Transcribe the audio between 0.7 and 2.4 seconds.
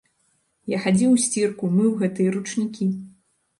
Я хадзіў у сцірку, мыў гэтыя